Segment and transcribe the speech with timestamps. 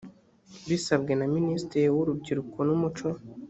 [0.67, 3.07] bisabwe na minisitiri w urubyiruko n umuco